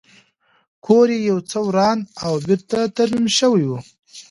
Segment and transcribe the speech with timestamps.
[0.85, 3.71] کور یې یو څه وران او بېرته ترمیم شوی و